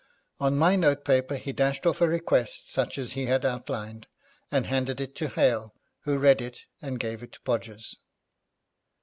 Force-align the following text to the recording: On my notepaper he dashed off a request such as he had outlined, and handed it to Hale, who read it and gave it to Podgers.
On 0.39 0.57
my 0.57 0.75
notepaper 0.75 1.35
he 1.35 1.53
dashed 1.53 1.85
off 1.85 2.01
a 2.01 2.07
request 2.07 2.71
such 2.71 2.97
as 2.97 3.11
he 3.11 3.27
had 3.27 3.45
outlined, 3.45 4.07
and 4.51 4.65
handed 4.65 4.99
it 4.99 5.13
to 5.17 5.27
Hale, 5.29 5.75
who 6.05 6.17
read 6.17 6.41
it 6.41 6.63
and 6.81 6.99
gave 6.99 7.21
it 7.21 7.33
to 7.33 7.41
Podgers. 7.41 7.95